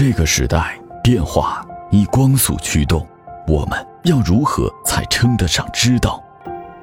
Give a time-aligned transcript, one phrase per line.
[0.00, 3.04] 这个时代变化以光速驱动，
[3.48, 6.22] 我们要如何才称得上知道？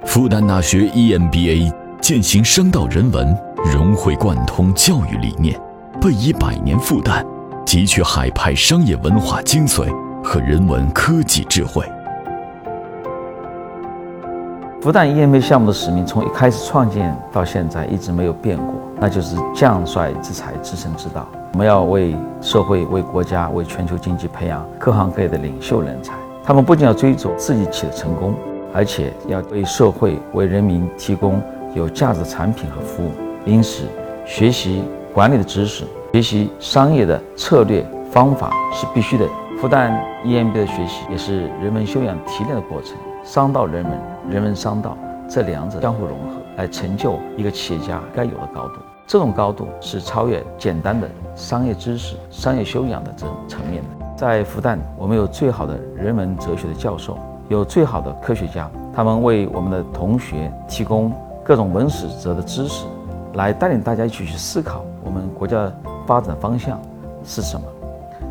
[0.05, 3.33] 复旦大学 EMBA 践行商道人文，
[3.73, 5.57] 融会贯通教育理念，
[6.01, 7.26] 背以百年复旦，
[7.65, 9.90] 汲取海派商业文化精髓
[10.22, 11.90] 和人文科技智慧。
[14.86, 21.27] 复旦 EMBA 项目的使命从一开始创建到现在一直没有变过，那就是将帅之才，知身之道。
[21.54, 26.14] 我们要为社会、为国家、为全球经济培养各行各业的领袖人才。
[26.44, 28.36] 他们不仅要追逐自己企业的成功，
[28.76, 31.42] 而且要为社会、为人民提供
[31.73, 33.09] 有价值的产品和服务。
[33.44, 33.86] 因此，
[34.23, 35.84] 学习管理的知识、
[36.14, 39.28] 学习商业的策略方法是必须的。
[39.59, 39.92] 复旦
[40.23, 42.95] EMBA 的学习也是人文修养提炼的过程。
[43.26, 44.96] 商道人文，人文商道，
[45.28, 48.76] 这两者相互融合，来成就一个企业家该有的高度。
[49.08, 54.06] 这种高度是超越简单的商业知识、商业修养的这种层面的。
[54.16, 57.17] 在复旦，我们有最好的人文哲学的教授，
[57.50, 61.12] 有最好的科学家，他们为我们的同学提供
[61.44, 62.86] 各种文史哲的知识，
[63.34, 65.72] 来带领大家一起去思考我们国家
[66.06, 66.80] 发展方向
[67.23, 67.66] 是什么。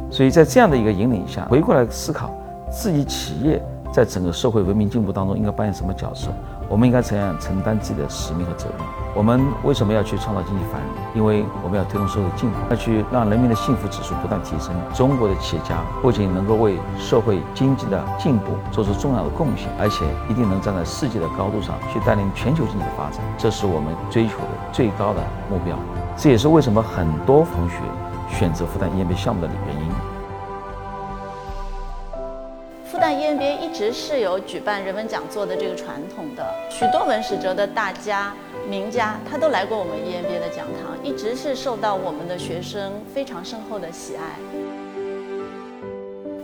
[0.09, 2.31] 所以在这样的一个引领下，回过来思考
[2.71, 3.61] 自己企业。
[3.95, 6.27] 在整个社会文明进步当中，应该扮演什么角色？
[6.69, 8.79] 我们应该怎样承担自己的使命和责任？
[9.15, 10.91] 我们为什么要去创造经济繁荣？
[11.15, 14.75] 因为我们要推动社会进步，要去让人民的幸福指数不断提升。
[14.93, 23.23] 中国的企业家不仅能够为社会经济的进步做出重要的贡献，而且一定能站在世界的高度上去带领全球经济的发展。
[23.39, 25.79] 这是我们追求的最高的目标。
[26.17, 27.77] 这也是为什么很多同学
[28.29, 29.94] 选择复旦 EMBA 项目的原因。
[33.75, 38.33] 直是有举办人文讲座的这个传统的，许多文史哲的大家、
[38.69, 44.39] 名家，他都来过我们 EMBA 的讲堂，一直是受到我们的学生非常深厚的喜爱。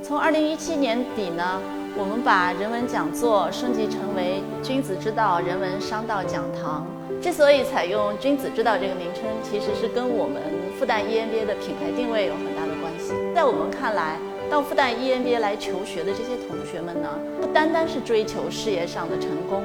[0.03, 1.63] 从2017年底呢，
[1.97, 6.85] 我们把人文讲座升级成为君子之道人文商道讲堂。
[7.23, 10.43] 之所以采用君子之道这个名称，其实是跟我们
[10.77, 13.13] 复旦 EMBA 的品牌定位有很大的关系。
[13.33, 14.17] 在我们看来，
[14.51, 17.09] 到复旦 EMBA 来求学的这些同学们呢，
[17.41, 19.63] 不单单是追求事业上的成功，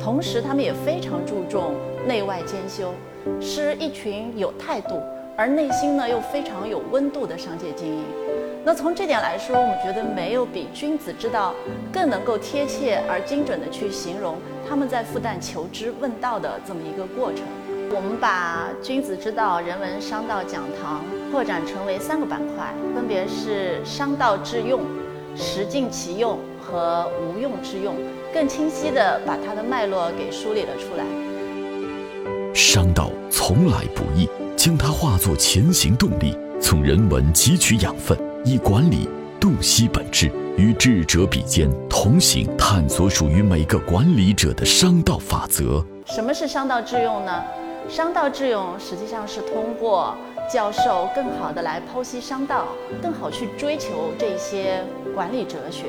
[0.00, 1.74] 同时他们也非常注重
[2.06, 2.94] 内外兼修，
[3.40, 5.02] 是一群有态度
[5.36, 8.04] 而内心呢又非常有温度的商界精英。
[8.64, 11.52] 那从这点来说，我们觉得没有比君子之道
[11.92, 14.36] 更能够贴切而精准的去形容
[14.68, 17.42] 他们在复旦求知问道的这么一个过程。
[17.90, 24.80] 我们把君子之道人文商道讲堂扩展成为三个板块，分别是商道致用、
[25.36, 27.94] 实尽其用和无用之用，
[28.32, 31.04] 更清晰地把它的脉络给梳理了出来。
[32.54, 45.84] 商道从来不易，将它化作前行动力，从人文汲取养分，以管理洞悉本质，与智者比肩同行，探索属于每个管理者的商道法则。
[46.06, 47.44] 什么是商道致用呢？
[47.88, 50.14] 商道致用实际上是通过
[50.48, 52.68] 教授更好的来剖析商道，
[53.02, 54.82] 更好去追求这些
[55.14, 55.88] 管理哲学。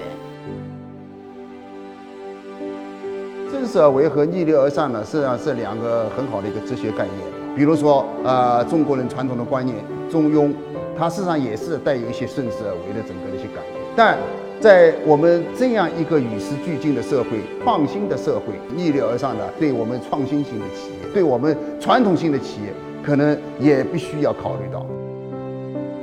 [3.49, 7.15] 正是而为和逆流而上呢，实际上是两个很好的一个哲学概念。
[7.55, 9.77] 比如说，呃，中国人传统的观念
[10.11, 10.53] “中庸”，
[10.97, 13.79] 它事实上也是带有一些顺势而为的整个的一些感觉。
[13.95, 14.17] 但
[14.59, 22.73] 在我们这样一个与时俱进的社会、创新的社会，逆流而上的，对我们创新型的企业，对我们传统性的企业，
[23.09, 24.85] 可能也必须要考虑到。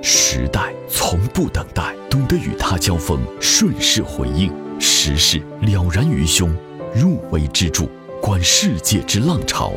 [0.02, 6.52] 时代从不等待，懂得与它交锋，顺势回应，时势了然于胸，
[6.92, 7.88] 入微之助，
[8.20, 9.72] 观世界之浪潮。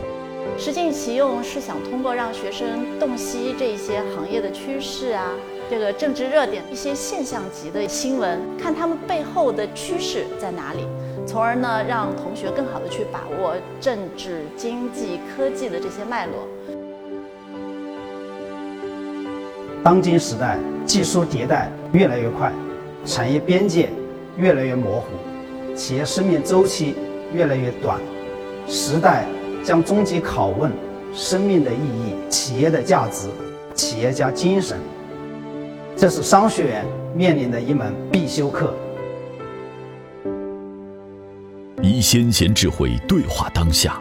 [0.57, 5.29] 实践其用是想通过让学生洞悉这些行业的趋势啊。
[5.69, 10.79] 这个政治热点一些现象级的新闻，看他们背后的趋势在哪里，
[11.27, 16.47] 从而呢让同学更好的去把握政治、经济、科技的这些脉络。
[19.81, 22.51] 当今时代技术迭代越来越快，
[23.05, 23.89] 产业边界
[24.37, 25.07] 越来越模糊，
[25.75, 26.95] 企业生命周期
[27.33, 27.97] 越来越短，
[28.67, 29.25] 时代
[29.63, 30.69] 将终极拷问
[31.13, 33.29] 生命的意义、企业的价值、
[33.73, 34.77] 企业家精神。
[35.95, 36.85] 这是商学院
[37.15, 38.73] 面临的一门必修课。
[41.81, 43.97] 以先贤智慧对话当下，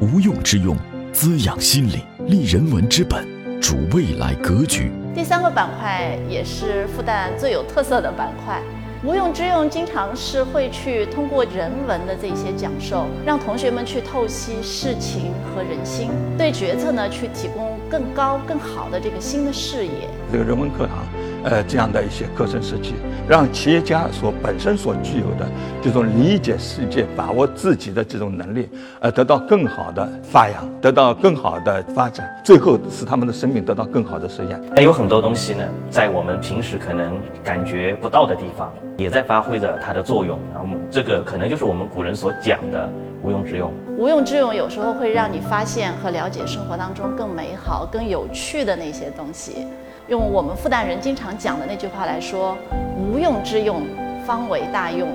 [0.00, 0.76] 无用之用
[1.10, 3.26] 滋养心灵，立人文之本，
[3.66, 4.92] 主未来格局。
[5.12, 8.62] 第三个板块也是复旦最有特色的板块。
[9.02, 20.08] 无用之用，经常是会去通过人文的这些讲授，让同学们去透析事情和人心，对决策呢去提供更高更好的这个新的视野。
[20.30, 20.98] 这个人文课堂，
[21.46, 22.94] 呃这样的一些课程设计，
[23.28, 25.46] 让企业家所本身所具有的
[25.80, 28.68] 这种理解世界、把握自己的这种能力，
[29.00, 34.60] 呃，得到更好的发扬，得到更好的发展，最后使他们的生命得到更好的实现。
[34.74, 40.36] 还有很多东西呢，在我们平时可能感觉不到的地方，也在发挥着它的作用。
[40.52, 42.90] 然后这个可能就是我们古人所讲的
[43.22, 43.72] 无用之用。
[43.96, 49.64] 无用之用有时候会让你发现和了解生活当中更美好、更有趣的那些东西。
[50.08, 52.56] 用我们复旦人经常讲的那句话来说
[52.96, 53.82] ：“无用之用，
[54.24, 55.08] 方为大用。”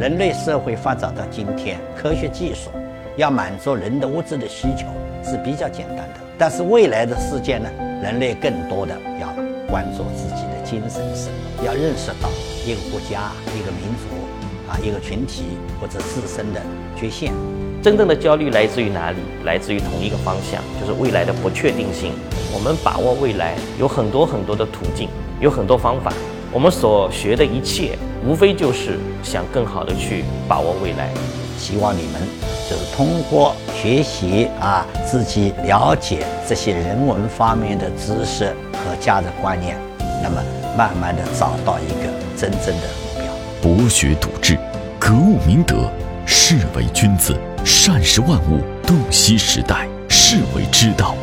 [0.00, 2.70] 人类社会发展到今天，科学技术
[3.18, 4.86] 要满足人的物质的需求
[5.22, 6.14] 是比较简单的。
[6.38, 7.68] 但是未来的世界呢，
[8.02, 9.28] 人类更多的要
[9.68, 12.30] 关注自己的精神生活，要认识到
[12.64, 16.62] 一个国家、一个民族啊、一个群体或者自身的
[16.96, 17.34] 局限。
[17.82, 19.16] 真正的焦虑来自于哪里？
[19.44, 22.12] 来自于同一个方向，就是未来的不确定性。
[22.52, 25.08] 我们把握未来有很多很多的途径，
[25.40, 26.12] 有很多方法。
[26.52, 27.96] 我们所学的一切，
[28.26, 31.08] 无非就是想更好的去把握未来。
[31.56, 32.20] 希望你们
[32.68, 39.78] 就是通过学习啊，自己了解这些人文方面的知识和价值观念，
[40.22, 40.42] 那么
[40.76, 43.32] 慢慢的找到一个真正的目标。
[43.62, 44.58] 博学笃志，
[44.98, 45.90] 格物明德，
[46.26, 51.14] 是为君子，善识万物，洞悉时代，是为之道。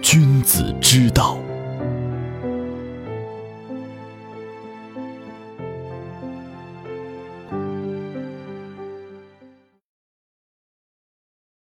[0.00, 1.38] 君子之道。